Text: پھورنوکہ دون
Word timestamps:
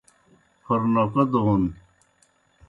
پھورنوکہ 0.63 1.23
دون 1.31 1.63